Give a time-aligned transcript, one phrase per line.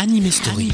[0.00, 0.70] Anime Story.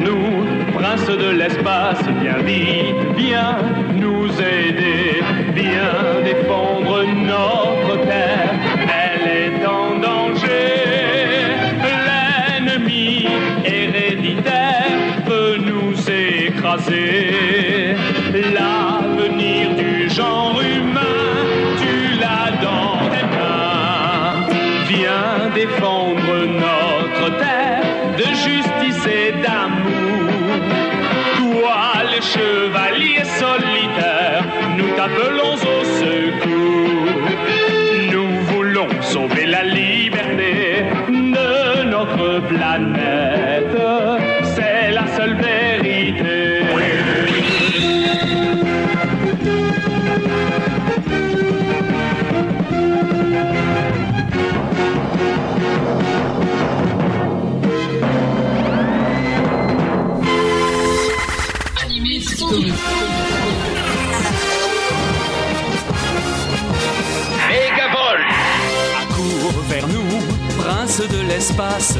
[0.00, 3.53] Nous, prince de l'espace, viens vite, viens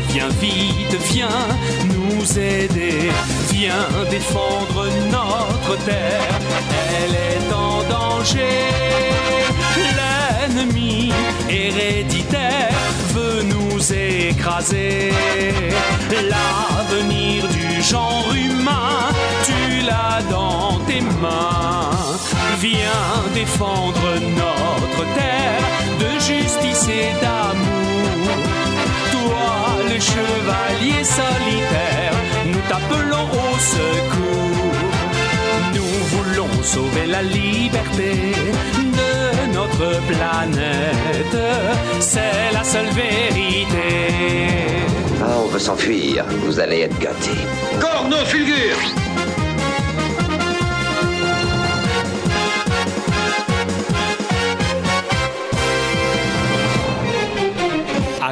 [0.09, 1.28] viens vite, viens
[1.84, 3.11] nous aider,
[3.50, 6.39] viens défendre notre terre,
[6.97, 8.61] elle est en danger.
[9.98, 11.12] L'ennemi
[11.48, 12.72] héréditaire
[13.15, 15.12] veut nous écraser,
[16.11, 19.11] l'avenir du genre humain,
[19.45, 21.91] tu l'as dans tes mains.
[22.61, 24.09] Viens défendre
[24.42, 25.65] notre terre
[25.98, 27.44] de justice et d'amour.
[29.95, 32.14] Toi, le chevalier solitaire,
[32.47, 34.75] nous t'appelons au secours.
[35.75, 38.33] Nous voulons sauver la liberté
[38.77, 41.37] de notre planète.
[42.00, 44.09] C'est la seule vérité.
[45.22, 46.25] Ah, on veut s'enfuir.
[46.44, 47.47] Vous allez être gâtés.
[47.81, 48.78] Corno fulgure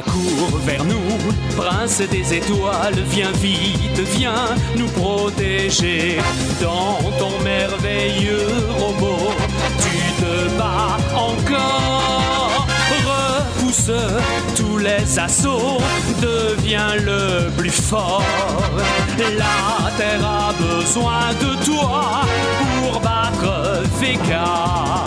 [0.05, 6.17] Accours vers nous, prince des étoiles, viens vite, viens nous protéger.
[6.61, 8.47] Dans ton merveilleux
[8.79, 9.31] robot,
[9.79, 12.67] tu te bats encore.
[13.05, 13.91] Repousse
[14.55, 15.81] tous les assauts,
[16.21, 18.23] deviens le plus fort.
[19.17, 22.21] La terre a besoin de toi
[22.81, 25.03] pour battre Vega.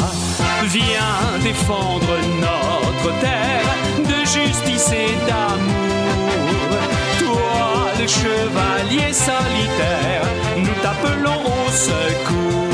[0.68, 6.78] Viens défendre notre terre de justice et d'amour.
[7.20, 12.66] Toi, le chevalier solitaire, nous t'appelons au secours.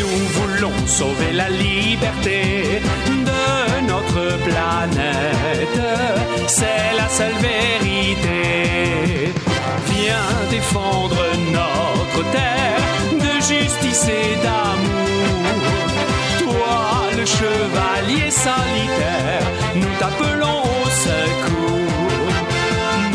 [0.00, 5.80] Nous voulons sauver la liberté de notre planète.
[6.48, 9.32] C'est la seule vérité.
[9.86, 11.22] Viens défendre
[11.52, 15.65] notre terre de justice et d'amour.
[17.16, 22.34] Le chevalier solitaire, nous t'appelons au secours.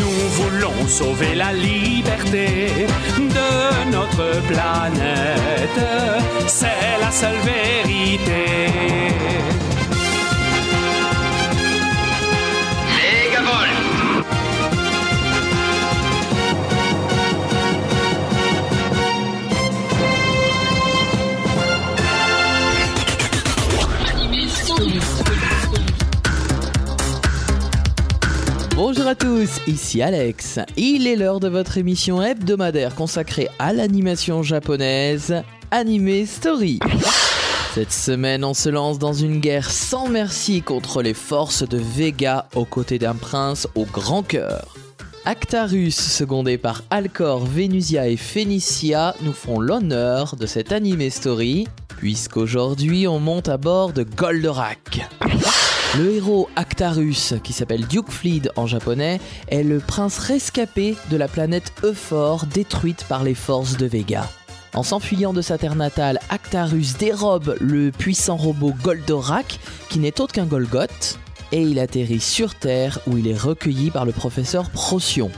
[0.00, 2.86] Nous voulons sauver la liberté
[3.16, 5.86] de notre planète.
[6.48, 8.42] C'est la seule vérité.
[28.84, 30.58] Bonjour à tous, ici Alex.
[30.76, 36.80] Il est l'heure de votre émission hebdomadaire consacrée à l'animation japonaise, Anime Story.
[37.76, 42.48] Cette semaine, on se lance dans une guerre sans merci contre les forces de Vega
[42.56, 44.74] aux côtés d'un prince au grand cœur.
[45.26, 51.68] Actarus, secondé par Alcor, Vénusia et Phénicia, nous font l'honneur de cette anime story,
[51.98, 55.08] puisqu'aujourd'hui on monte à bord de Goldorak.
[55.98, 61.28] Le héros Actarus, qui s'appelle Duke Fleed en japonais, est le prince rescapé de la
[61.28, 64.26] planète Euphor détruite par les forces de Vega.
[64.72, 69.60] En s'enfuyant de sa terre natale, Actarus dérobe le puissant robot Goldorak,
[69.90, 71.18] qui n'est autre qu'un Golgoth,
[71.52, 75.30] et il atterrit sur Terre où il est recueilli par le professeur Procyon.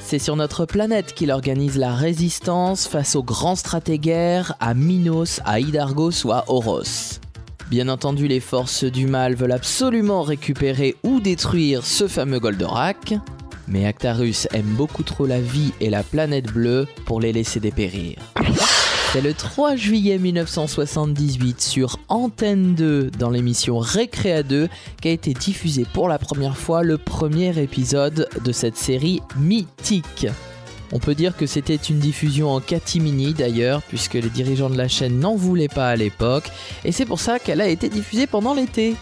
[0.00, 5.60] C'est sur notre planète qu'il organise la résistance face aux grands stratégaires, à Minos, à
[5.60, 7.22] Hydargos ou à Oros.
[7.74, 13.14] Bien entendu, les forces du mal veulent absolument récupérer ou détruire ce fameux Goldorak,
[13.66, 18.18] mais Actarus aime beaucoup trop la vie et la planète bleue pour les laisser dépérir.
[19.12, 24.68] C'est le 3 juillet 1978 sur Antenne 2 dans l'émission Récréa 2
[25.02, 30.28] qu'a été diffusé pour la première fois le premier épisode de cette série mythique.
[30.92, 34.88] On peut dire que c'était une diffusion en catimini d'ailleurs, puisque les dirigeants de la
[34.88, 36.50] chaîne n'en voulaient pas à l'époque,
[36.84, 38.96] et c'est pour ça qu'elle a été diffusée pendant l'été.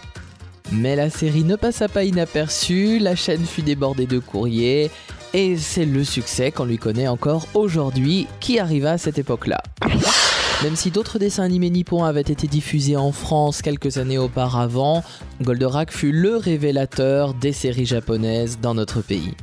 [0.71, 4.89] Mais la série ne passa pas inaperçue, la chaîne fut débordée de courriers,
[5.33, 9.61] et c'est le succès qu'on lui connaît encore aujourd'hui qui arriva à cette époque-là.
[10.63, 15.03] Même si d'autres dessins animés nippons avaient été diffusés en France quelques années auparavant,
[15.41, 19.33] Goldorak fut le révélateur des séries japonaises dans notre pays.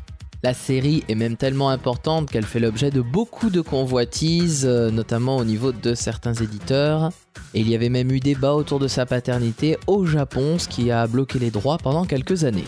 [0.42, 5.36] La série est même tellement importante qu'elle fait l'objet de beaucoup de convoitises, euh, notamment
[5.36, 7.10] au niveau de certains éditeurs.
[7.52, 10.90] Et il y avait même eu débat autour de sa paternité au Japon, ce qui
[10.90, 12.64] a bloqué les droits pendant quelques années.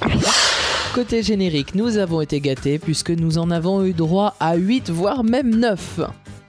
[0.94, 5.24] Côté générique, nous avons été gâtés puisque nous en avons eu droit à 8 voire
[5.24, 6.00] même 9.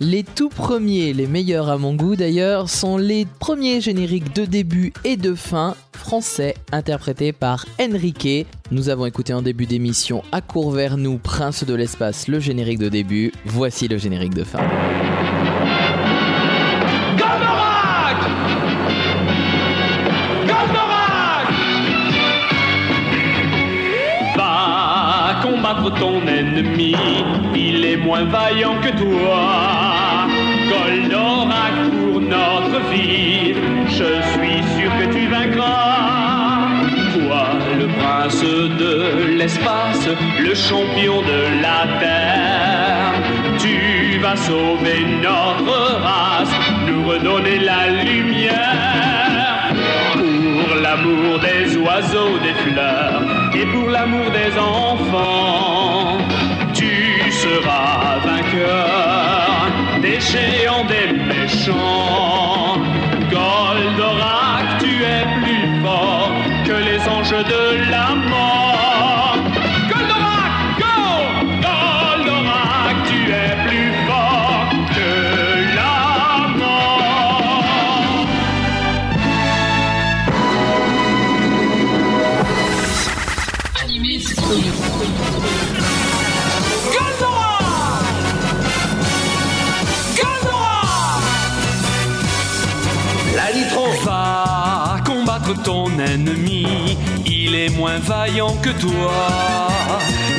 [0.05, 4.91] Les tout premiers, les meilleurs à mon goût d'ailleurs, sont les premiers génériques de début
[5.05, 8.45] et de fin français interprétés par Enrique.
[8.69, 12.79] Nous avons écouté en début d'émission à court vers nous, Prince de l'espace, le générique
[12.79, 13.31] de début.
[13.45, 14.59] Voici le générique de fin.
[25.99, 26.95] Ton ennemi,
[27.55, 29.82] il est moins vaillant que toi.
[39.43, 40.07] L'espace,
[40.39, 43.11] le champion de la terre,
[43.59, 46.55] tu vas sauver notre race,
[46.87, 49.73] nous redonner la lumière.
[50.13, 53.21] Pour l'amour des oiseaux, des fleurs,
[53.53, 56.19] et pour l'amour des enfants,
[56.73, 56.93] tu
[57.43, 59.67] seras vainqueur
[60.05, 62.77] des géants, des méchants.
[63.33, 66.31] Goldorak, tu es plus fort
[66.67, 68.62] que les anges de la mort.
[97.99, 99.11] Vaillant que toi.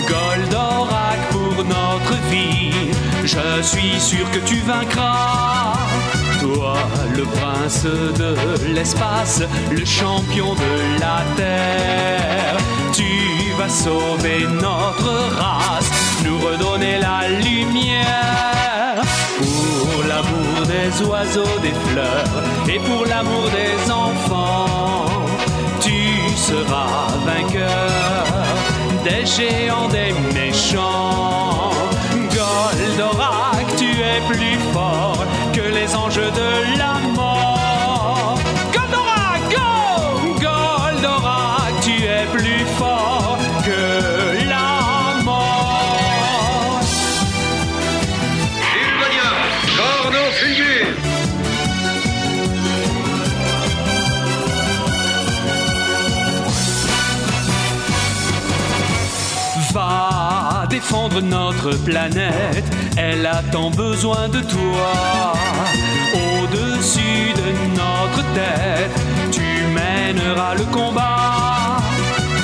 [0.09, 2.73] Goldorak pour notre vie,
[3.25, 5.75] je suis sûr que tu vaincras.
[6.41, 6.77] Toi,
[7.17, 8.35] le prince de
[8.75, 12.57] l'espace, le champion de la terre,
[12.93, 15.91] tu vas sauver notre race,
[16.25, 19.01] nous redonner la lumière.
[19.39, 23.91] Pour l'amour des oiseaux, des fleurs et pour l'amour des
[29.25, 31.71] des géants, des méchants.
[32.13, 36.94] Goldorak, tu es plus fort que les anges de la
[61.71, 62.65] planète,
[62.97, 65.33] elle a tant besoin de toi.
[66.15, 68.95] Au-dessus de notre tête,
[69.33, 69.43] tu
[69.73, 71.79] mèneras le combat.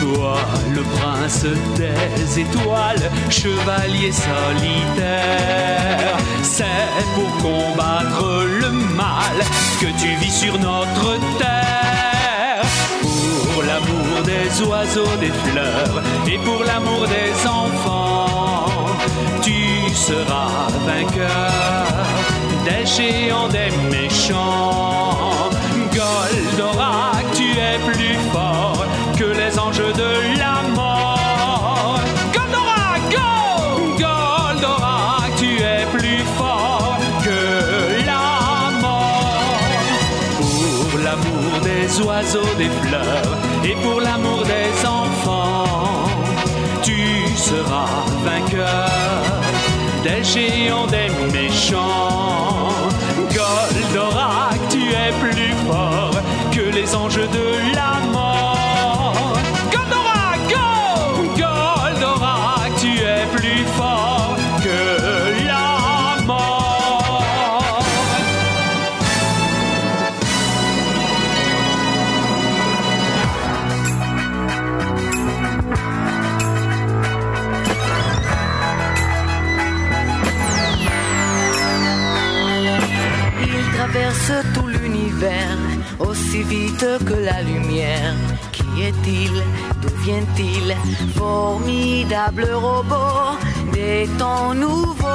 [0.01, 0.39] Toi,
[0.75, 1.45] le prince
[1.77, 9.37] des étoiles, chevalier solitaire, c'est pour combattre le mal
[9.81, 12.65] que tu vis sur notre terre.
[13.53, 18.10] Pour l'amour des oiseaux, des fleurs et pour l'amour des enfants,
[19.91, 21.93] tu seras vainqueur
[22.65, 25.51] des géants, des méchants.
[25.97, 28.85] Goldorak, tu es plus fort
[29.19, 32.01] que les anges de la mort.
[32.35, 33.31] Goldorak, go!
[34.03, 39.65] Goldorak, tu es plus fort que la mort.
[40.91, 46.05] Pour l'amour des oiseaux, des fleurs et pour l'amour des enfants,
[46.83, 49.40] tu seras vainqueur
[50.03, 52.69] des géants, des méchants.
[53.35, 56.15] Goldorak, tu es plus fort
[56.51, 58.30] que les anges de la mort.
[91.17, 93.39] Formidable robot
[93.73, 95.07] des temps nouveaux.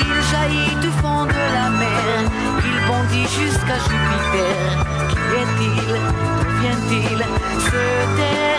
[0.00, 2.30] Il jaillit du fond de la mer.
[2.64, 4.58] Il bondit jusqu'à Jupiter.
[5.10, 5.88] Qui est-il?
[5.88, 7.18] D'où vient-il
[7.66, 7.82] Ce
[8.16, 8.51] terrible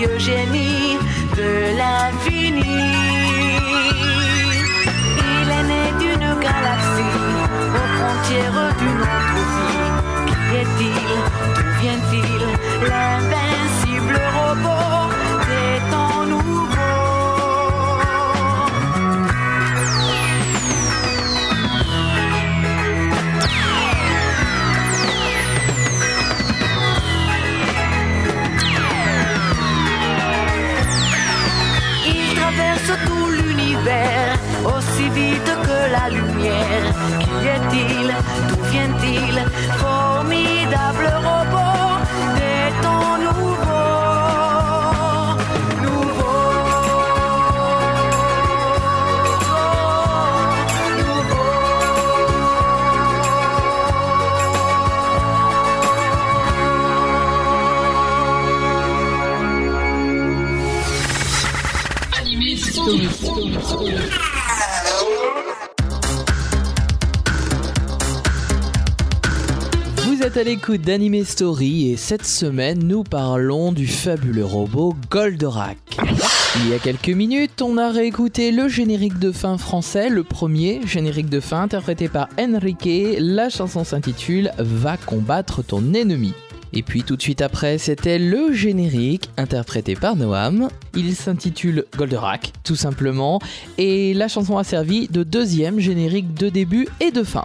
[0.00, 0.89] merveilleux
[32.50, 36.84] traverse tout l'univers aussi vite que la lumière.
[37.20, 38.14] Qui est-il?
[38.48, 39.36] D'où vient-il?
[39.78, 41.59] Formidable robot
[70.36, 75.78] à l'écoute d'Anime Story et cette semaine nous parlons du fabuleux robot Goldorak.
[76.56, 80.80] Il y a quelques minutes, on a réécouté le générique de fin français, le premier
[80.86, 83.16] générique de fin interprété par Enrique.
[83.18, 86.34] La chanson s'intitule Va combattre ton ennemi.
[86.72, 90.68] Et puis tout de suite après, c'était le générique interprété par Noam.
[90.94, 93.40] Il s'intitule Goldorak, tout simplement,
[93.78, 97.44] et la chanson a servi de deuxième générique de début et de fin.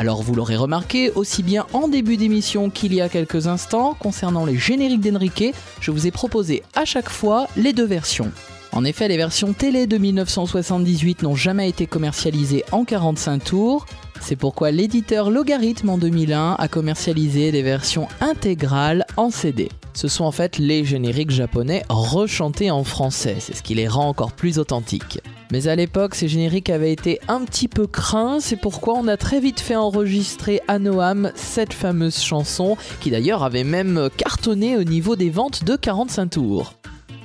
[0.00, 4.46] Alors vous l'aurez remarqué, aussi bien en début d'émission qu'il y a quelques instants, concernant
[4.46, 8.32] les génériques d'Enrique, je vous ai proposé à chaque fois les deux versions.
[8.72, 13.84] En effet, les versions télé de 1978 n'ont jamais été commercialisées en 45 tours.
[14.22, 19.68] C'est pourquoi l'éditeur Logarithme en 2001 a commercialisé des versions intégrales en CD.
[19.92, 24.08] Ce sont en fait les génériques japonais rechantés en français, c'est ce qui les rend
[24.08, 25.20] encore plus authentiques.
[25.52, 29.16] Mais à l'époque, ces génériques avaient été un petit peu craints, c'est pourquoi on a
[29.16, 34.84] très vite fait enregistrer à Noam cette fameuse chanson, qui d'ailleurs avait même cartonné au
[34.84, 36.74] niveau des ventes de 45 tours.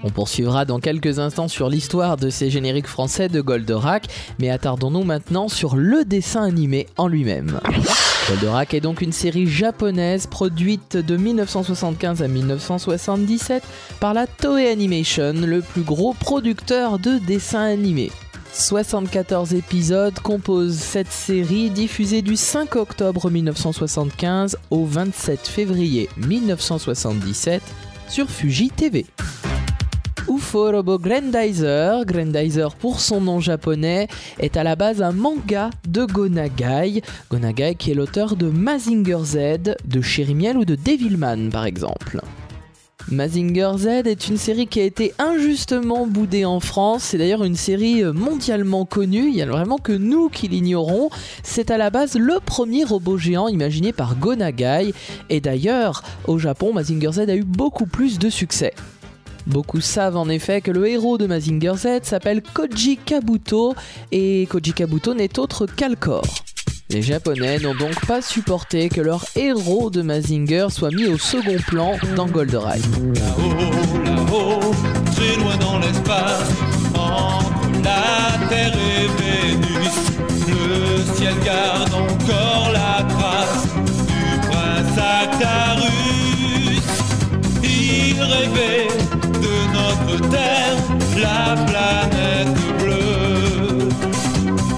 [0.04, 4.08] On poursuivra dans quelques instants sur l'histoire de ces génériques français de Goldorak,
[4.40, 7.60] mais attardons-nous maintenant sur le dessin animé en lui-même.
[8.28, 13.62] Goldorak est donc une série japonaise produite de 1975 à 1977
[14.00, 18.12] par la Toei Animation, le plus gros producteur de dessins animés.
[18.52, 27.62] 74 épisodes composent cette série diffusée du 5 octobre 1975 au 27 février 1977
[28.08, 29.06] sur Fuji TV.
[30.28, 34.08] UFO Robo Grandizer, Grandizer pour son nom japonais,
[34.40, 37.02] est à la base un manga de Gonagai.
[37.30, 39.38] Gonagai qui est l'auteur de Mazinger Z,
[39.86, 42.22] de Cherimiel ou de Devilman par exemple.
[43.12, 47.04] Mazinger Z est une série qui a été injustement boudée en France.
[47.04, 49.28] C'est d'ailleurs une série mondialement connue.
[49.28, 51.12] Il n'y a vraiment que nous qui l'ignorons.
[51.44, 54.94] C'est à la base le premier robot géant imaginé par Gonagai.
[55.30, 58.74] Et d'ailleurs, au Japon, Mazinger Z a eu beaucoup plus de succès.
[59.48, 63.76] Beaucoup savent en effet que le héros de Mazinger Z s'appelle Koji Kabuto
[64.12, 66.24] et Koji Kabuto n'est autre qu'Alcor.
[66.90, 71.58] Les Japonais n'ont donc pas supporté que leur héros de Mazinger soit mis au second
[71.68, 72.80] plan dans Goldorak.
[80.48, 81.34] Le ciel
[89.86, 90.78] notre Terre,
[91.18, 93.90] la planète bleue,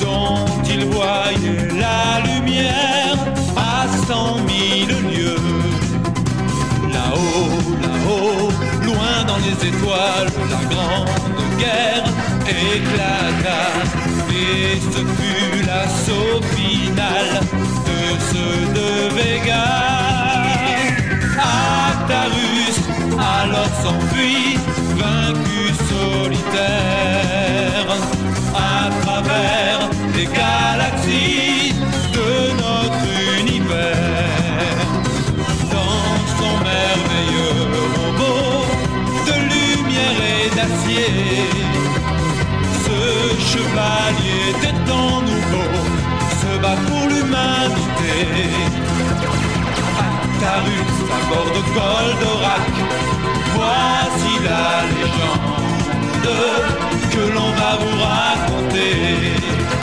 [0.02, 3.18] dont il voyait la lumière
[3.56, 5.52] à cent mille lieues.
[6.96, 8.52] Là-haut, là-haut,
[8.84, 12.08] loin dans les étoiles, la grande guerre
[12.48, 13.64] éclata.
[14.30, 17.30] Et ce fut l'assaut final
[17.88, 18.00] de
[18.30, 19.68] ceux de Vega.
[21.90, 22.78] Actarus
[23.20, 24.58] alors s'enfuit,
[25.08, 27.88] vaincu solitaire,
[28.56, 29.80] à travers
[30.16, 31.74] les galaxies
[32.18, 32.30] de
[32.64, 33.08] notre
[33.42, 34.90] univers
[35.76, 37.60] dans son merveilleux
[37.98, 38.66] robot
[39.28, 41.14] de lumière et d'acier.
[42.86, 43.00] Ce
[43.52, 45.86] chevalier des temps nouveaux
[46.42, 48.16] se bat pour l'humanité.
[50.38, 52.62] Actarus à bord de Goldorak,
[53.56, 56.29] voici la légende
[57.10, 59.76] que l'on va vous raconter.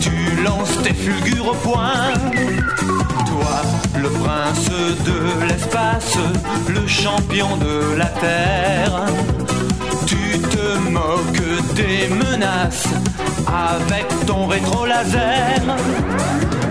[0.00, 2.12] Tu lances tes fulgures au point.
[3.26, 3.62] Toi,
[4.00, 4.70] le prince
[5.04, 6.16] de l'espace,
[6.68, 9.06] le champion de la terre,
[10.06, 12.88] tu te moques des menaces
[13.46, 15.62] avec ton rétro laser.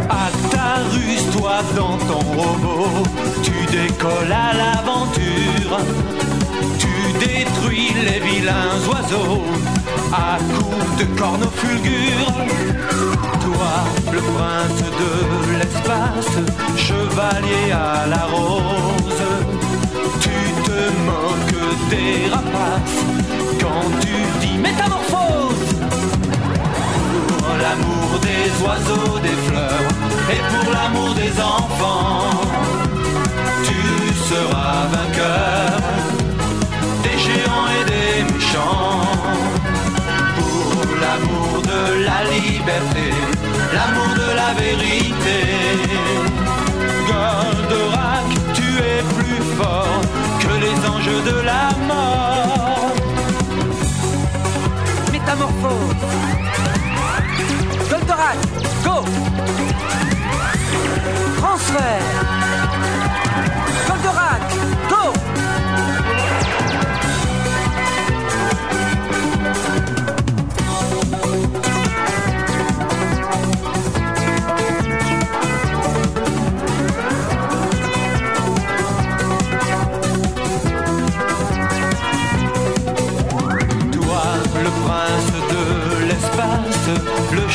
[0.09, 3.03] Actarus, toi dans ton robot,
[3.43, 5.79] tu décolles à l'aventure.
[7.19, 9.43] Tu détruis les vilains oiseaux
[10.13, 12.33] à coups de cornes fulgures.
[13.41, 13.73] Toi,
[14.11, 16.37] le prince de l'espace,
[16.75, 19.23] chevalier à la rose,
[20.19, 23.05] tu te moques des rapaces
[23.61, 25.75] quand tu dis métamorphose
[27.37, 29.87] pour l'amour des oiseaux, des fleurs
[30.29, 32.41] et pour l'amour des enfants.
[33.63, 35.76] Tu seras vainqueur
[42.17, 43.09] la liberté,
[43.73, 45.39] l'amour de la vérité.
[47.07, 50.01] Goldorak, tu es plus fort
[50.39, 52.93] que les anges de la mort.
[55.11, 56.03] Métamorphose.
[57.89, 58.37] Goldorak,
[58.83, 58.97] go
[61.37, 62.03] Transfert.
[63.87, 64.41] Goldorak,
[64.89, 65.16] go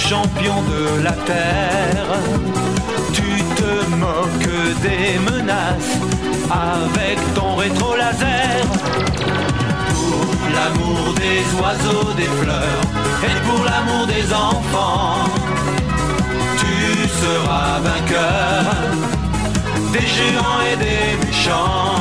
[0.08, 2.18] champion de la terre,
[3.12, 3.22] tu
[3.58, 5.96] te moques des menaces
[6.50, 8.66] avec ton rétro laser.
[9.94, 12.82] Pour l'amour des oiseaux, des fleurs
[13.28, 15.24] et pour l'amour des enfants,
[16.58, 18.64] tu seras vainqueur
[19.92, 21.91] des géants et des méchants.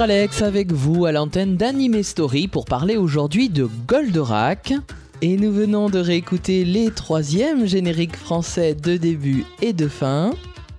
[0.00, 4.74] Alex avec vous à l'antenne d'Anime Story pour parler aujourd'hui de Goldorak.
[5.22, 10.32] Et nous venons de réécouter les troisièmes génériques français de début et de fin.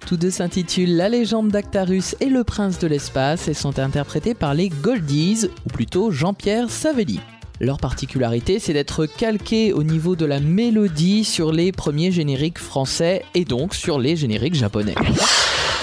[0.05, 4.53] Tous deux s'intitulent La légende d'Actarus et le prince de l'espace et sont interprétés par
[4.53, 7.19] les Goldies, ou plutôt Jean-Pierre Savelli.
[7.59, 13.23] Leur particularité, c'est d'être calqués au niveau de la mélodie sur les premiers génériques français
[13.33, 14.95] et donc sur les génériques japonais.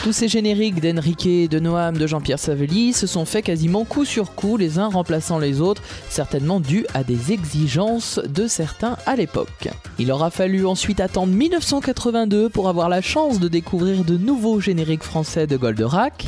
[0.05, 4.35] Tous ces génériques d'Enrique, de Noam, de Jean-Pierre Savelli se sont faits quasiment coup sur
[4.35, 9.71] coup, les uns remplaçant les autres, certainement dû à des exigences de certains à l'époque.
[9.99, 15.05] Il aura fallu ensuite attendre 1982 pour avoir la chance de découvrir de nouveaux génériques
[15.05, 16.27] français de Goldorak.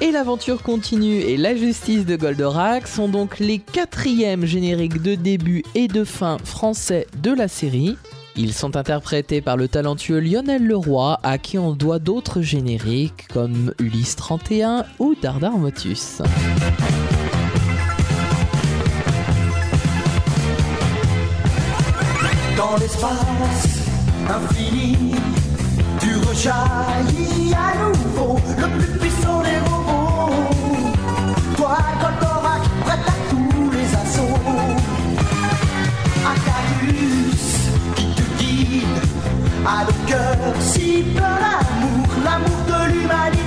[0.00, 5.64] Et l'aventure continue et la justice de Goldorak sont donc les quatrièmes génériques de début
[5.74, 7.96] et de fin français de la série.
[8.38, 13.72] Ils sont interprétés par le talentueux Lionel Leroy, à qui on doit d'autres génériques comme
[13.78, 16.20] Ulysse 31 ou Dardar Motus.
[22.58, 23.80] Dans l'espace
[24.28, 25.14] infini,
[26.00, 29.25] tu rejaillis à nouveau, le plus puissant
[39.66, 43.45] à le cœur si plein d'amour, l'amour de l'humanité.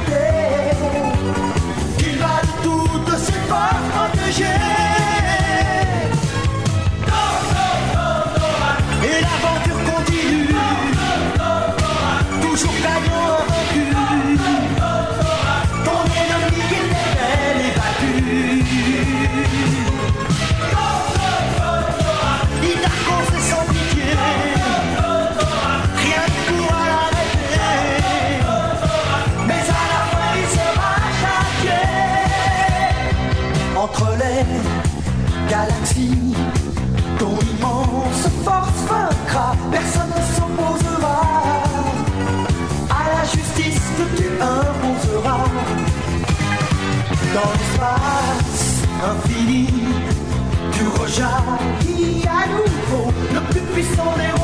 [54.01, 54.38] Plus puissant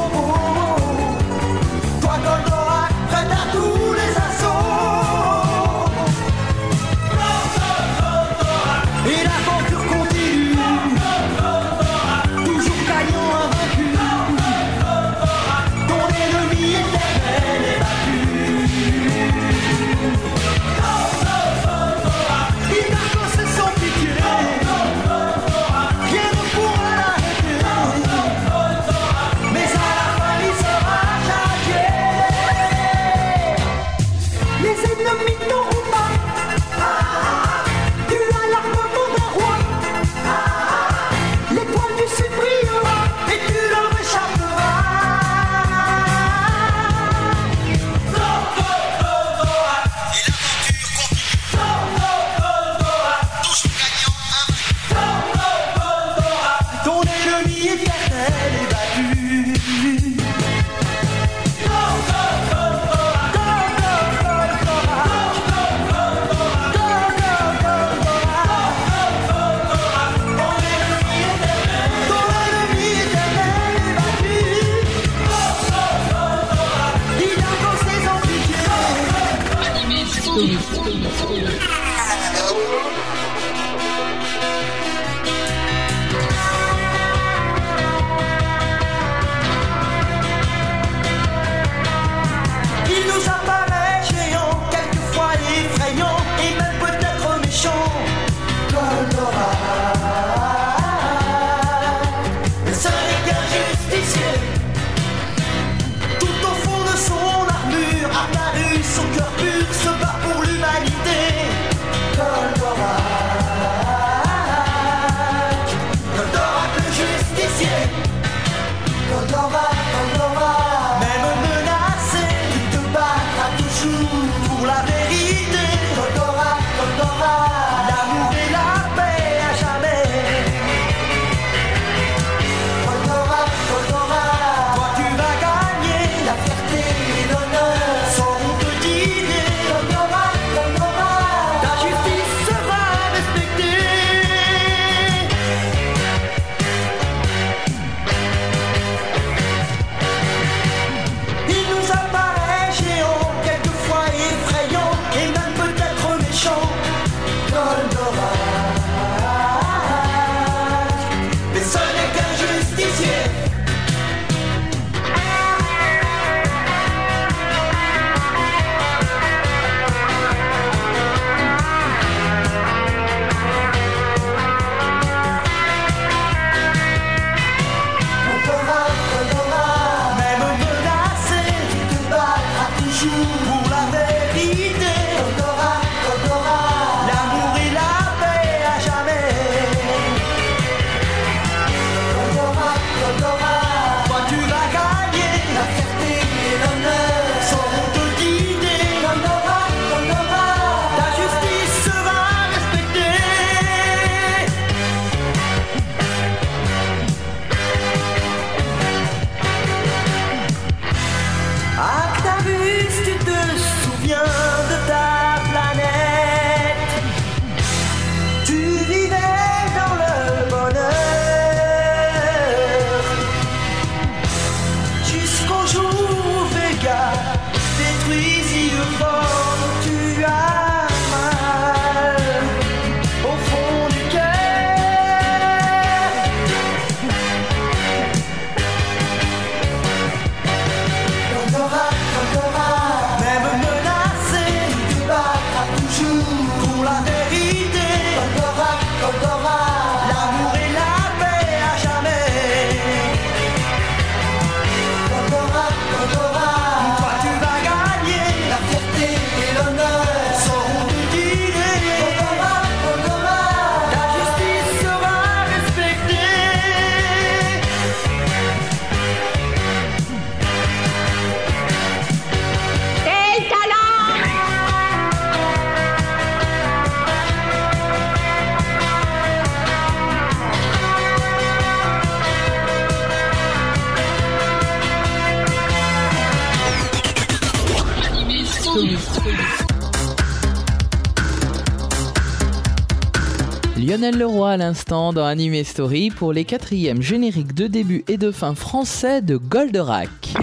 [294.88, 300.34] dans Anime Story pour les quatrièmes génériques de début et de fin français de Goldorak.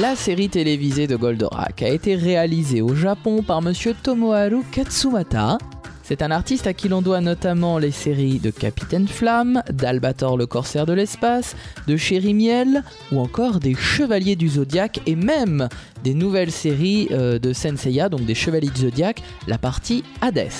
[0.00, 5.58] La série télévisée de Goldorak a été réalisée au Japon par monsieur Tomoharu Katsumata.
[6.02, 10.46] C'est un artiste à qui l'on doit notamment les séries de Capitaine Flamme, d'Albator le
[10.46, 11.56] corsaire de l'espace,
[11.88, 15.68] de Chéri Miel ou encore des Chevaliers du Zodiaque et même
[16.04, 20.50] des nouvelles séries euh, de Senseiya, donc des Chevaliers du Zodiaque, la partie Hades.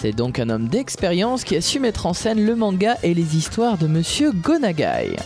[0.00, 3.36] C'est donc un homme d'expérience qui a su mettre en scène le manga et les
[3.36, 5.16] histoires de Monsieur Gonagai.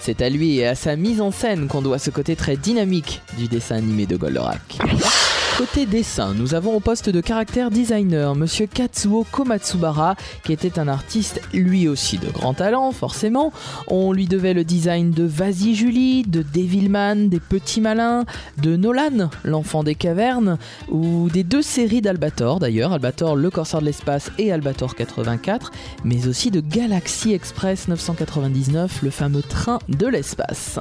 [0.00, 3.20] C'est à lui et à sa mise en scène qu'on doit ce côté très dynamique
[3.36, 4.78] du dessin animé de Goldorak.
[5.56, 10.14] Côté dessin, nous avons au poste de caractère designer Monsieur Katsuo Komatsubara,
[10.44, 13.54] qui était un artiste lui aussi de grand talent, forcément.
[13.88, 18.26] On lui devait le design de Vas-y Julie, de Devilman, des Petits Malins,
[18.58, 20.58] de Nolan, l'enfant des cavernes,
[20.90, 25.70] ou des deux séries d'Albator d'ailleurs, Albator le corsaire de l'espace et Albator 84,
[26.04, 30.80] mais aussi de Galaxy Express 999, le fameux train de l'espace.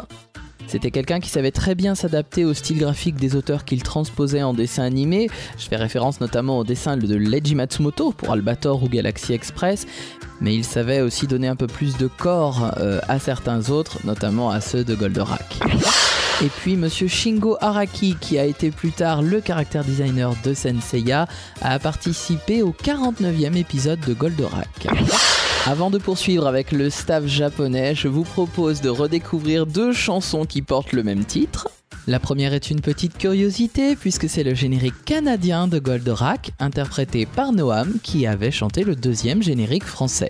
[0.67, 4.53] C'était quelqu'un qui savait très bien s'adapter au style graphique des auteurs qu'il transposait en
[4.53, 5.29] dessin animé.
[5.57, 9.85] Je fais référence notamment au dessin de Leiji Matsumoto pour Albator ou Galaxy Express,
[10.41, 14.49] mais il savait aussi donner un peu plus de corps euh, à certains autres, notamment
[14.49, 15.59] à ceux de Goldorak.
[16.43, 21.27] Et puis Monsieur Shingo Araki, qui a été plus tard le caractère designer de Senseiya,
[21.61, 24.87] a participé au 49e épisode de Goldorak.
[25.67, 30.61] Avant de poursuivre avec le staff japonais, je vous propose de redécouvrir deux chansons qui
[30.61, 31.69] portent le même titre.
[32.05, 37.51] La première est une petite curiosité puisque c'est le générique canadien de Goldorak interprété par
[37.51, 40.29] Noam qui avait chanté le deuxième générique français.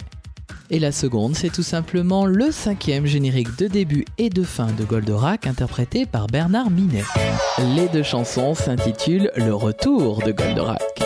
[0.70, 4.86] Et la seconde, c'est tout simplement le cinquième générique de début et de fin de
[4.86, 7.04] Goldorak interprété par Bernard Minet.
[7.76, 11.05] Les deux chansons s'intitulent Le retour de Goldorak.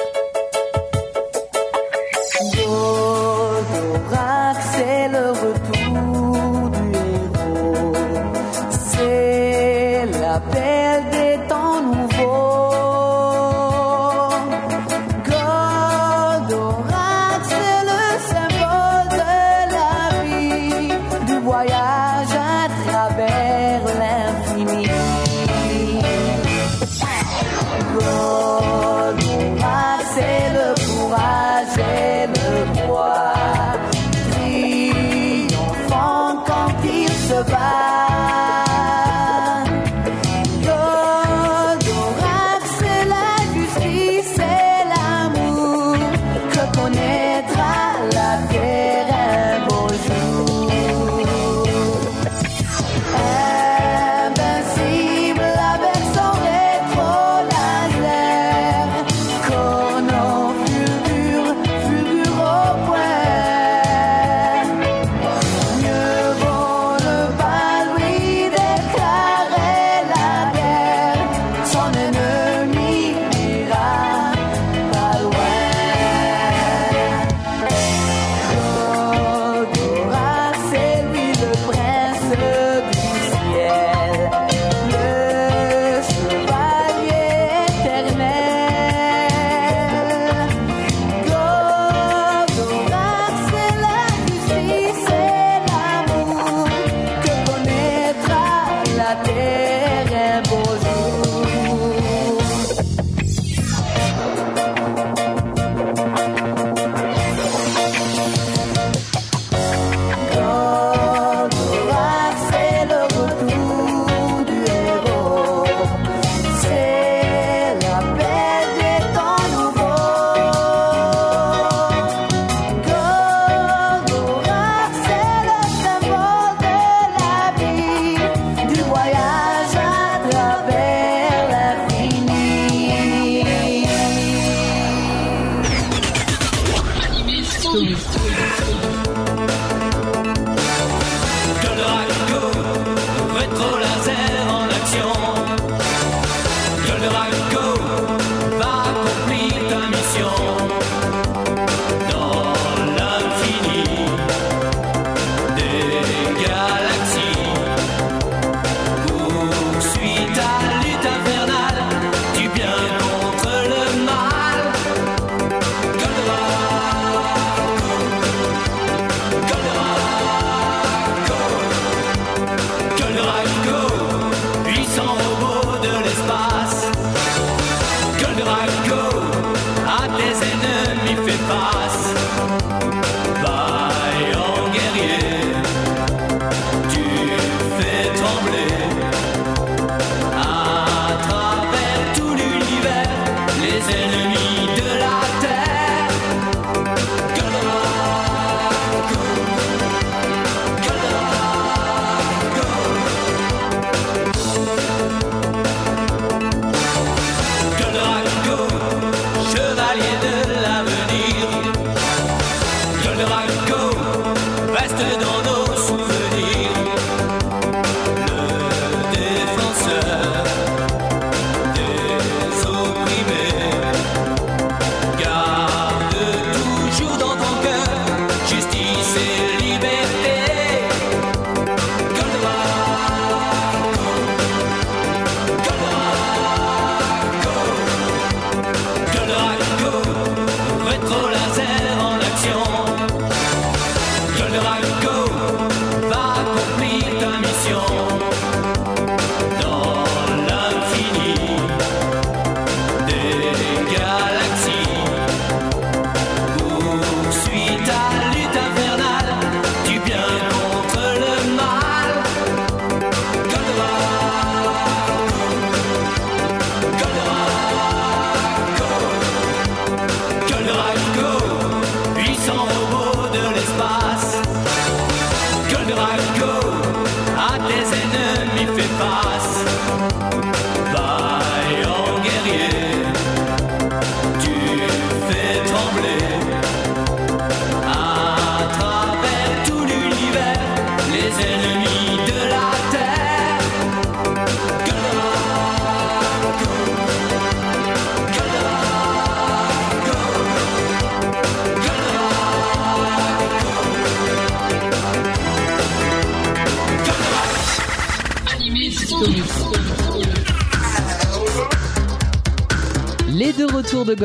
[137.70, 138.89] Goldorak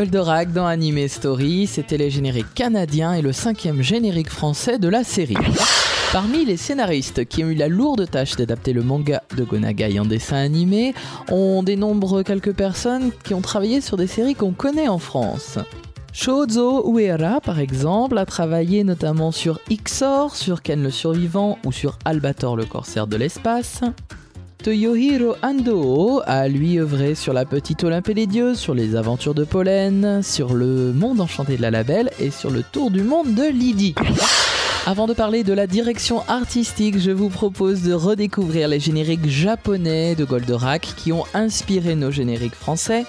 [0.05, 5.02] Goldorak dans Anime Story, c'était les génériques canadiens et le cinquième générique français de la
[5.02, 5.34] série.
[6.12, 10.05] Parmi les scénaristes qui ont eu la lourde tâche d'adapter le manga de Gonagai en
[10.05, 10.92] dessin animé,
[11.30, 15.59] on dénombre quelques personnes qui ont travaillé sur des séries qu'on connaît en France.
[16.12, 21.98] Shozo Uehara, par exemple, a travaillé notamment sur Ixor, sur Ken le Survivant ou sur
[22.05, 23.80] Albator le Corsaire de l'espace.
[24.65, 29.45] Toyohiro Ando a lui œuvré sur La Petite Olympe et Dieux, sur Les Aventures de
[29.45, 33.47] Pollen, sur Le Monde Enchanté de la Labelle et sur Le Tour du Monde de
[33.47, 33.95] Lydie.
[34.87, 40.15] Avant de parler de la direction artistique, je vous propose de redécouvrir les génériques japonais
[40.15, 43.05] de Goldorak qui ont inspiré nos génériques français.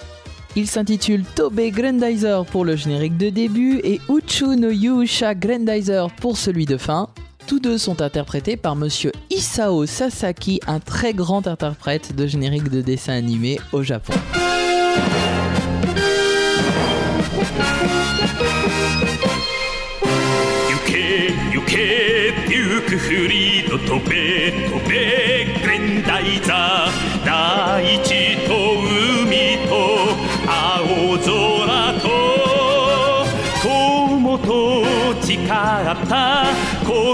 [0.57, 6.35] Il s'intitule Tobe Grandizer pour le générique de début et Uchu no Yusha Grandizer pour
[6.35, 7.07] celui de fin.
[7.47, 12.81] Tous deux sont interprétés par monsieur Isao Sasaki, un très grand interprète de générique de
[12.81, 14.13] dessin animé au Japon.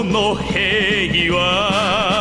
[0.00, 2.11] の平和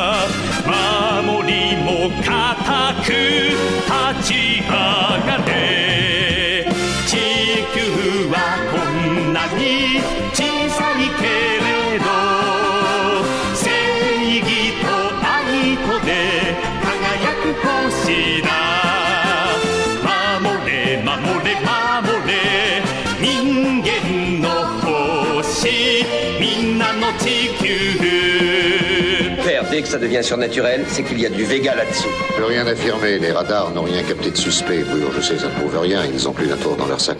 [29.91, 32.07] ça devient surnaturel, c'est qu'il y a du Vega là-dessous.
[32.29, 34.85] Je peux rien affirmer, les radars n'ont rien capté de suspect.
[34.89, 37.17] Oui, je sais, ça ne prouve rien, ils ont plus la tour dans leur sac.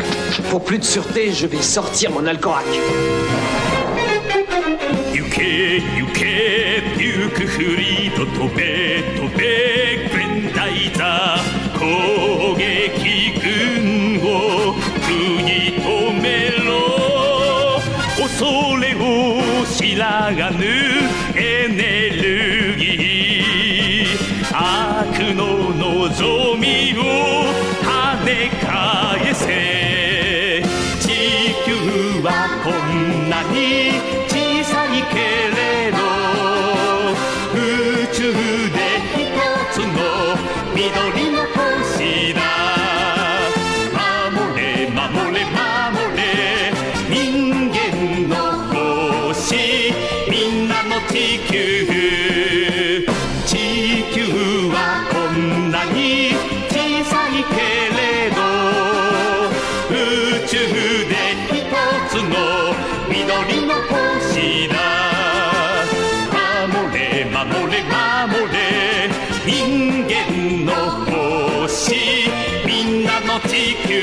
[0.50, 2.64] Pour plus de sûreté, je vais sortir mon Alcorac.
[5.14, 6.34] Yuke, yuke,
[6.98, 9.52] yuke shuri to tobe, tobe,
[10.10, 11.36] kwentaita,
[11.78, 16.84] kogeki gun wo kuni tomero,
[18.24, 19.44] osore wo
[19.76, 21.01] shiraganu.
[67.71, 69.11] 守れ守れ
[69.47, 70.73] 人間の
[71.67, 71.95] 星
[72.67, 73.97] みんなの地球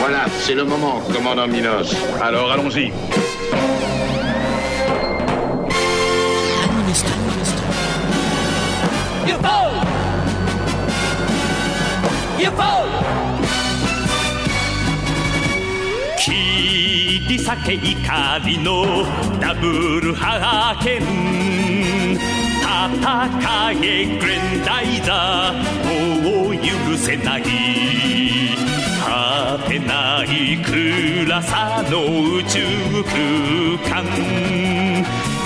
[0.00, 1.94] Voilà, c'est le moment, commandant Minos.
[2.20, 2.92] Alors allons-y.
[12.42, 12.75] UFO
[17.55, 19.05] け怒りの
[19.39, 22.17] ダブルハーケン
[22.67, 27.43] 戦えグレンダイザーもう許せない
[28.99, 32.59] 果てない暗さの宇宙
[33.03, 34.05] 空間。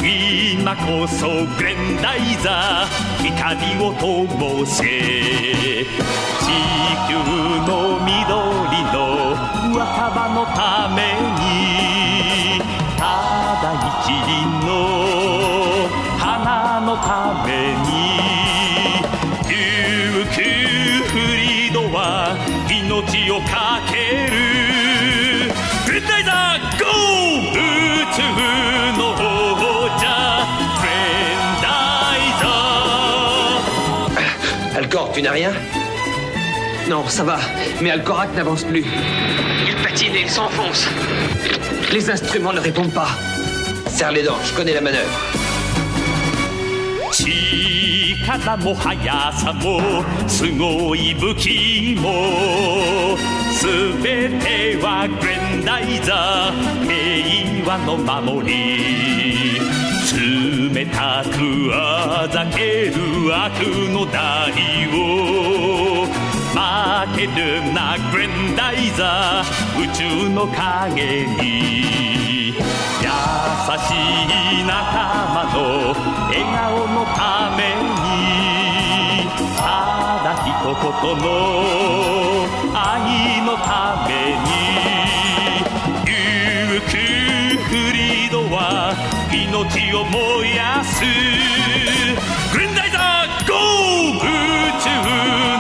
[0.03, 4.85] 今こそグレンダイザー光を灯せ地
[7.07, 7.13] 球
[7.67, 8.15] の緑
[8.91, 8.97] の
[9.77, 11.01] 若葉のため
[11.85, 11.90] に。
[34.76, 35.51] Alcor, tu n'as rien?
[36.89, 37.38] Non, ça va,
[37.82, 38.84] mais Alcorac n'avance plus.
[39.68, 40.88] Il patine et il s'enfonce.
[41.91, 43.09] Les instruments ne répondent pas.
[44.01, 45.05] Serre les dents, je connais la manœuvre.
[47.13, 53.15] 力も速さもすごい武器も
[53.61, 59.59] 全てはグレンダイザー平和の守り
[60.73, 62.95] 冷たくあざける
[63.31, 64.51] 悪の代
[64.87, 66.07] を
[66.55, 71.91] 負けるなグレンダイザー宇宙の影に
[73.01, 73.89] 優し
[74.59, 74.73] い仲
[75.33, 75.57] 間の
[76.29, 77.19] 笑顔のた
[77.57, 79.25] めに
[79.57, 79.59] た
[80.23, 80.81] だ一言
[81.17, 81.25] の
[82.73, 84.45] 愛のために
[86.05, 86.13] 行
[86.85, 86.93] く
[87.69, 88.93] フリードは
[89.31, 91.01] 命を燃やす
[92.53, 94.29] グレンダイザーゴー宇
[94.79, 94.85] 宙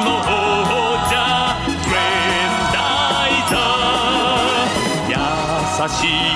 [0.05, 0.29] の王
[1.09, 1.13] 者
[1.85, 1.97] グレ
[2.45, 2.77] ンダ
[3.27, 5.17] イザー
[5.83, 6.30] 優しい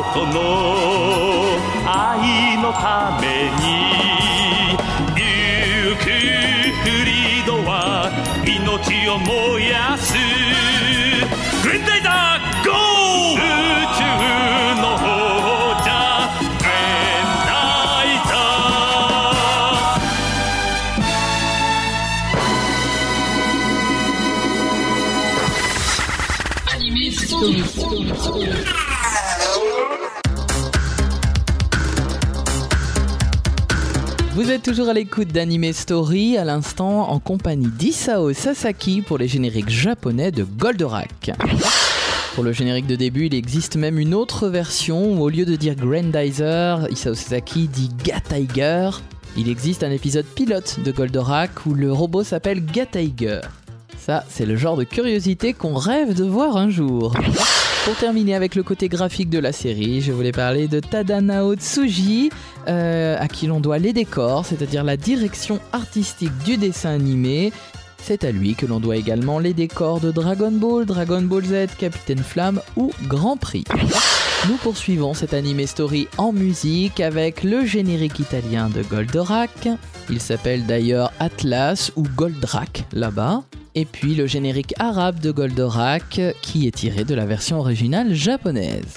[0.00, 0.40] 一言の
[1.84, 3.66] 愛のために
[5.14, 8.10] 行くフリードは
[8.46, 10.19] 命を燃やす。
[34.60, 40.44] Toujours à l'écoute d'Anime Story, à l'instant en compagnie d'Isao Sasaki pour les génériques japonais de
[40.44, 41.32] Goldorak.
[42.34, 45.56] Pour le générique de début, il existe même une autre version où au lieu de
[45.56, 48.90] dire Grandizer, Isao Sasaki dit Gatiger.
[49.36, 53.40] Il existe un épisode pilote de Goldorak où le robot s'appelle Gatiger.
[53.98, 57.14] Ça, c'est le genre de curiosité qu'on rêve de voir un jour.
[57.84, 62.30] Pour terminer avec le côté graphique de la série, je voulais parler de Tadanao Tsuji,
[62.68, 67.52] euh, à qui l'on doit les décors, c'est-à-dire la direction artistique du dessin animé.
[68.02, 71.66] C'est à lui que l'on doit également les décors de Dragon Ball, Dragon Ball Z,
[71.78, 73.64] Capitaine Flamme ou Grand Prix.
[74.48, 79.68] Nous poursuivons cette anime story en musique avec le générique italien de Goldorak.
[80.08, 83.42] Il s'appelle d'ailleurs Atlas ou Goldrak là-bas.
[83.74, 88.94] Et puis le générique arabe de Goldorak qui est tiré de la version originale japonaise.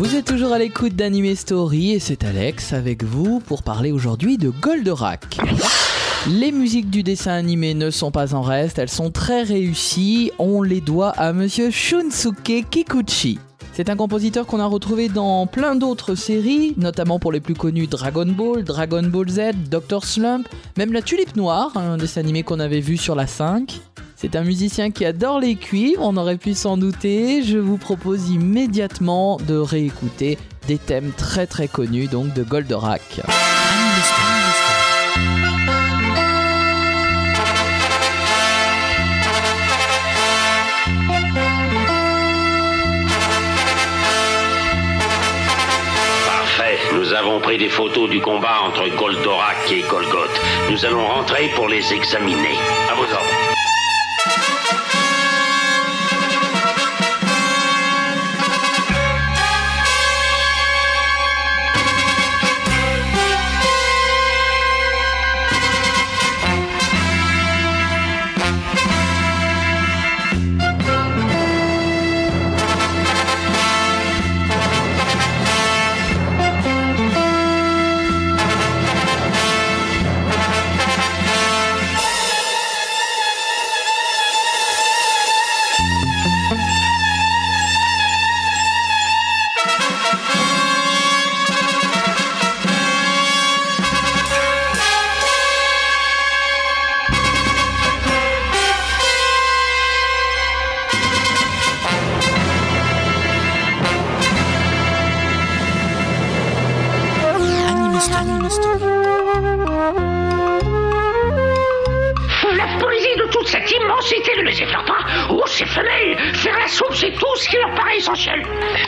[0.00, 4.38] Vous êtes toujours à l'écoute d'Anime Story et c'est Alex avec vous pour parler aujourd'hui
[4.38, 5.36] de Goldorak.
[6.26, 10.62] Les musiques du dessin animé ne sont pas en reste, elles sont très réussies, on
[10.62, 13.38] les doit à monsieur Shunsuke Kikuchi.
[13.74, 17.86] C'est un compositeur qu'on a retrouvé dans plein d'autres séries, notamment pour les plus connus
[17.86, 20.02] Dragon Ball, Dragon Ball Z, Dr.
[20.02, 20.48] Slump,
[20.78, 23.78] même La Tulipe Noire, un dessin animé qu'on avait vu sur la 5.
[24.22, 27.42] C'est un musicien qui adore les cuivres, on aurait pu s'en douter.
[27.42, 30.36] Je vous propose immédiatement de réécouter
[30.68, 33.22] des thèmes très très connus donc de Goldorak.
[46.26, 46.78] Parfait.
[46.92, 50.42] Nous avons pris des photos du combat entre Goldorak et Golgoth.
[50.70, 52.58] Nous allons rentrer pour les examiner.
[52.90, 53.29] À vos ordres.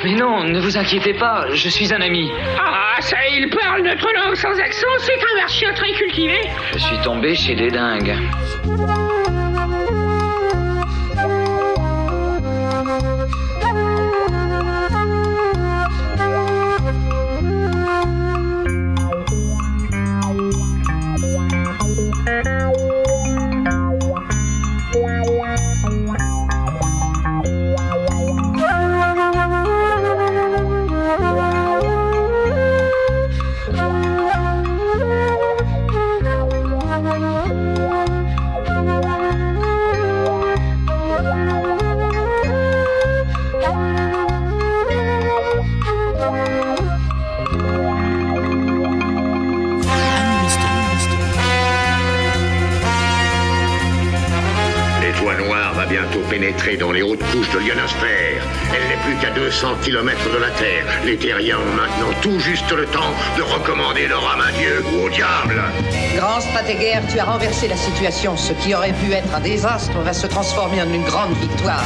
[0.04, 2.30] Mais non, ne vous inquiétez pas, je suis un ami.
[2.58, 6.40] Ah, ça, il parle notre langue sans accent, c'est un marchien très cultivé.
[6.72, 8.16] Je suis tombé chez des dingues.
[59.62, 60.84] 200 km de la Terre.
[61.04, 65.06] Les terriens ont maintenant tout juste le temps de recommander leur âme à Dieu ou
[65.06, 65.62] au diable.
[66.16, 68.36] Grand stratégaire, tu as renversé la situation.
[68.36, 71.84] Ce qui aurait pu être un désastre va se transformer en une grande victoire.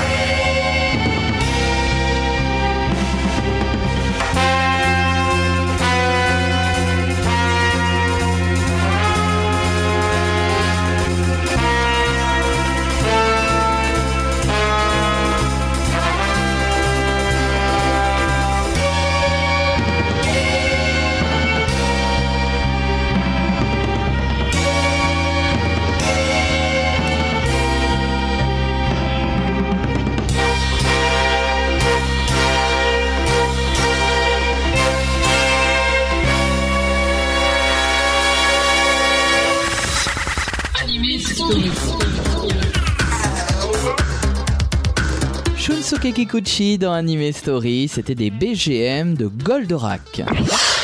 [46.12, 50.22] Kikuchi dans Anime Story, c'était des BGM de Goldorak.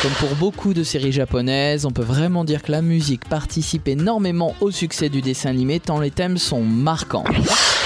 [0.02, 4.54] Comme pour beaucoup de séries japonaises, on peut vraiment dire que la musique participe énormément
[4.60, 7.24] au succès du dessin animé tant les thèmes sont marquants.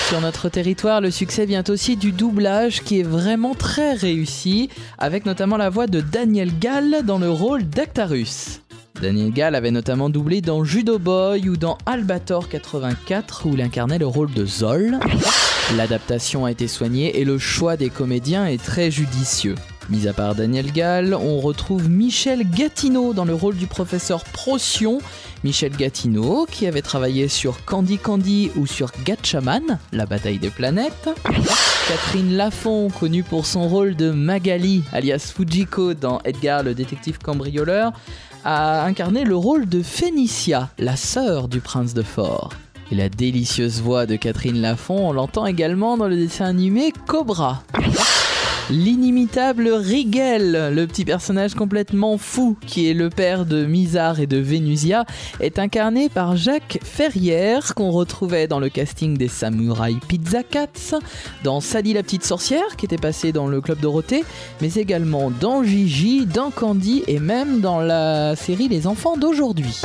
[0.09, 5.27] Sur notre territoire, le succès vient aussi du doublage qui est vraiment très réussi, avec
[5.27, 8.63] notamment la voix de Daniel Gall dans le rôle d'Actarus.
[9.03, 13.99] Daniel Gall avait notamment doublé dans Judo Boy ou dans Albator 84 où il incarnait
[13.99, 14.99] le rôle de Zol.
[15.75, 19.57] L'adaptation a été soignée et le choix des comédiens est très judicieux.
[19.91, 24.99] Mis à part Daniel Gall, on retrouve Michel Gatineau dans le rôle du professeur Procyon.
[25.43, 31.09] Michel Gatineau qui avait travaillé sur Candy Candy ou sur Gatchaman, la bataille des planètes.
[31.89, 37.93] Catherine Lafont, connue pour son rôle de Magali, alias Fujiko dans Edgar le détective cambrioleur,
[38.45, 42.51] a incarné le rôle de Phénicia, la sœur du prince de Fort.
[42.91, 47.63] Et la délicieuse voix de Catherine Lafont, on l'entend également dans le dessin animé Cobra.
[48.69, 54.39] L'inimitable Rigel, le petit personnage complètement fou qui est le père de Mizar et de
[54.39, 55.05] Vénusia,
[55.39, 60.99] est incarné par Jacques Ferrière qu'on retrouvait dans le casting des Samurai Pizza Cats,
[61.45, 64.25] dans Sally la petite sorcière qui était passée dans le club Dorothée,
[64.61, 69.81] mais également dans Gigi, dans Candy et même dans la série Les enfants d'aujourd'hui.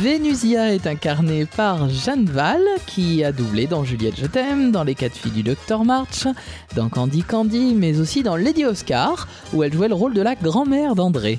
[0.00, 4.94] Vénusia est incarnée par Jeanne Val, qui a doublé dans Juliette Je t'aime, dans Les
[4.94, 6.26] quatre filles du Docteur March,
[6.74, 10.34] dans Candy Candy, mais aussi dans Lady Oscar, où elle jouait le rôle de la
[10.34, 11.38] grand-mère d'André.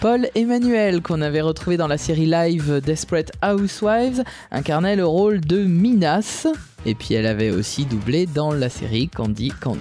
[0.00, 5.64] Paul Emmanuel, qu'on avait retrouvé dans la série live Desperate Housewives, incarnait le rôle de
[5.64, 6.46] Minas,
[6.84, 9.80] et puis elle avait aussi doublé dans la série Candy Candy.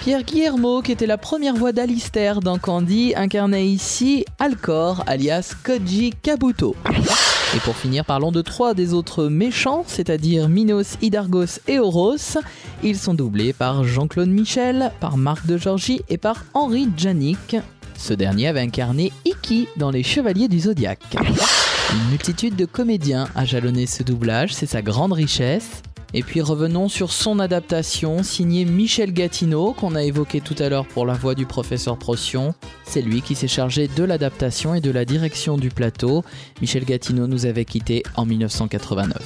[0.00, 6.12] Pierre Guillermo, qui était la première voix d'Alistair dans Candy, incarnait ici Alcor, alias Koji
[6.20, 6.74] Kabuto.
[7.54, 12.16] Et pour finir, parlons de trois des autres méchants, c'est-à-dire Minos, Hydargos et Oros.
[12.82, 17.56] Ils sont doublés par Jean-Claude Michel, par Marc de Georgie et par Henri Janik.
[17.96, 21.16] Ce dernier avait incarné Iki dans Les Chevaliers du Zodiaque.
[21.92, 25.82] Une multitude de comédiens a jalonné ce doublage, c'est sa grande richesse.
[26.16, 30.86] Et puis revenons sur son adaptation, signée Michel Gatineau, qu'on a évoqué tout à l'heure
[30.86, 32.54] pour la voix du professeur Procyon.
[32.84, 36.22] C'est lui qui s'est chargé de l'adaptation et de la direction du plateau.
[36.60, 39.18] Michel Gatineau nous avait quittés en 1989.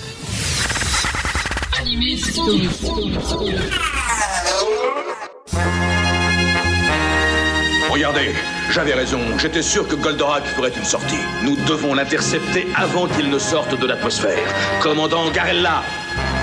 [7.91, 8.33] Regardez,
[8.71, 9.19] j'avais raison.
[9.39, 11.17] J'étais sûr que Goldorak ferait une sortie.
[11.45, 14.39] Nous devons l'intercepter avant qu'il ne sorte de l'atmosphère.
[14.83, 15.83] Commandant Garella,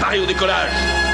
[0.09, 1.04] périodicolaire.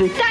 [0.00, 0.29] de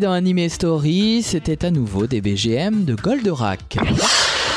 [0.00, 3.76] Dans Anime Story, c'était à nouveau des BGM de Goldorak.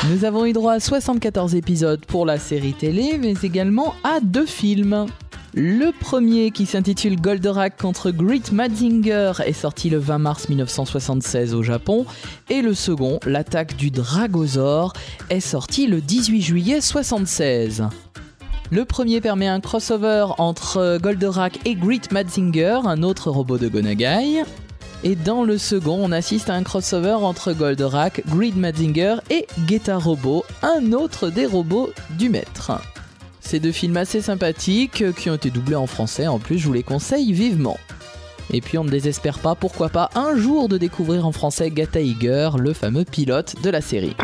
[0.08, 4.46] Nous avons eu droit à 74 épisodes pour la série télé, mais également à deux
[4.46, 5.04] films.
[5.52, 11.62] Le premier, qui s'intitule Goldorak contre Great Mazinger, est sorti le 20 mars 1976 au
[11.62, 12.06] Japon,
[12.48, 14.94] et le second, L'attaque du Dragosaure,
[15.28, 17.88] est sorti le 18 juillet 1976.
[18.70, 24.44] Le premier permet un crossover entre Goldorak et Great Mazinger, un autre robot de Gonagai.
[25.06, 29.98] Et dans le second, on assiste à un crossover entre Goldorak, Great Mazinger et Geta
[29.98, 32.72] Robot, un autre des robots du maître.
[33.38, 36.72] Ces deux films assez sympathiques qui ont été doublés en français en plus, je vous
[36.72, 37.76] les conseille vivement.
[38.50, 42.00] Et puis on ne désespère pas, pourquoi pas, un jour de découvrir en français Gata
[42.00, 44.16] Iger, le fameux pilote de la série.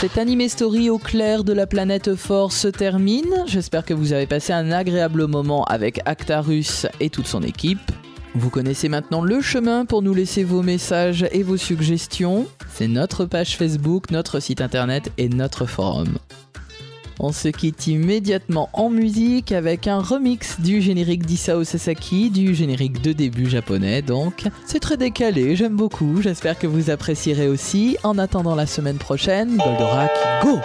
[0.00, 3.44] Cette anime story au clair de la planète Fort se termine.
[3.46, 7.92] J'espère que vous avez passé un agréable moment avec Actarus et toute son équipe.
[8.34, 12.46] Vous connaissez maintenant le chemin pour nous laisser vos messages et vos suggestions.
[12.72, 16.18] C'est notre page Facebook, notre site internet et notre forum.
[17.18, 23.02] On se quitte immédiatement en musique avec un remix du générique d'Isao Sasaki, du générique
[23.02, 24.44] de début japonais donc.
[24.64, 27.98] C'est très décalé, j'aime beaucoup, j'espère que vous apprécierez aussi.
[28.02, 30.10] En attendant la semaine prochaine, Goldorak,
[30.42, 30.58] go!